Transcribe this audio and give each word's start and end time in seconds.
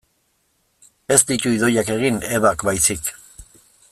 Ez 1.15 1.19
ditu 1.33 1.53
Idoiak 1.57 1.93
egin, 1.97 2.19
Ebak 2.39 2.67
baizik. 2.71 3.15